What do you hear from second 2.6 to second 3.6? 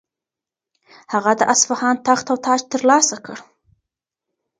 ترلاسه کړ.